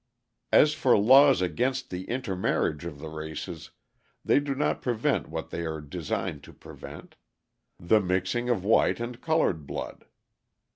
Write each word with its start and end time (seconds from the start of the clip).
As 0.51 0.73
for 0.73 0.97
laws 0.97 1.43
against 1.43 1.91
the 1.91 2.05
intermarriage 2.05 2.85
of 2.85 2.97
the 2.97 3.07
races, 3.09 3.69
they 4.25 4.39
do 4.39 4.55
not 4.55 4.81
prevent 4.81 5.29
what 5.29 5.51
they 5.51 5.63
are 5.63 5.79
designed 5.79 6.43
to 6.45 6.53
prevent: 6.53 7.17
the 7.79 7.99
mixing 8.01 8.49
of 8.49 8.63
white 8.65 8.99
and 8.99 9.21
coloured 9.21 9.67
blood. 9.67 10.05